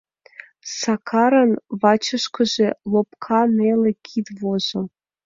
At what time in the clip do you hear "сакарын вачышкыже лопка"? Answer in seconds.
0.79-3.41